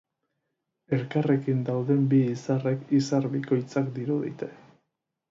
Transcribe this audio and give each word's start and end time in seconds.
Elkarrekin 0.95 1.59
dauden 1.67 2.07
bi 2.13 2.21
izarrek 2.35 2.95
izar 3.01 3.27
bikoitzak 3.35 3.93
dirudite. 3.99 4.49